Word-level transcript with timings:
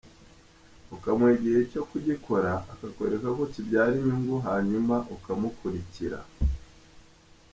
ukamuha 0.95 1.31
igihe 1.37 1.59
cyo 1.71 1.81
kugikora 1.89 2.51
akakwereka 2.73 3.27
ko 3.37 3.43
kibyara 3.51 3.93
inyungu 3.99 4.35
hanyuma 4.47 4.95
ukamukurikira. 5.15 6.19